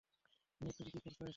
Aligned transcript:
মে, 0.61 0.69
তুমি 0.77 0.89
কী 0.91 0.97
করছ 0.97 1.07
এসব? 1.09 1.29